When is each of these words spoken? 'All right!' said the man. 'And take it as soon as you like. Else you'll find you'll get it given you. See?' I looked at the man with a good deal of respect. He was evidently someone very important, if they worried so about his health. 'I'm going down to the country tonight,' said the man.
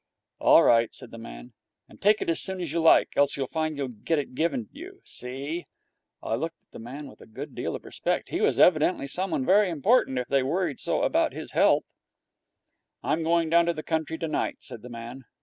'All 0.39 0.63
right!' 0.63 0.91
said 0.95 1.11
the 1.11 1.19
man. 1.19 1.53
'And 1.87 2.01
take 2.01 2.23
it 2.23 2.29
as 2.31 2.41
soon 2.41 2.59
as 2.59 2.71
you 2.71 2.79
like. 2.81 3.09
Else 3.15 3.37
you'll 3.37 3.45
find 3.45 3.77
you'll 3.77 3.89
get 3.89 4.17
it 4.17 4.33
given 4.33 4.67
you. 4.71 5.01
See?' 5.03 5.67
I 6.23 6.33
looked 6.33 6.63
at 6.63 6.71
the 6.71 6.79
man 6.79 7.05
with 7.05 7.21
a 7.21 7.27
good 7.27 7.53
deal 7.53 7.75
of 7.75 7.85
respect. 7.85 8.29
He 8.29 8.41
was 8.41 8.57
evidently 8.59 9.05
someone 9.05 9.45
very 9.45 9.69
important, 9.69 10.17
if 10.17 10.27
they 10.27 10.41
worried 10.41 10.79
so 10.79 11.03
about 11.03 11.33
his 11.33 11.51
health. 11.51 11.83
'I'm 13.03 13.21
going 13.21 13.51
down 13.51 13.67
to 13.67 13.73
the 13.73 13.83
country 13.83 14.17
tonight,' 14.17 14.63
said 14.63 14.81
the 14.81 14.89
man. 14.89 15.25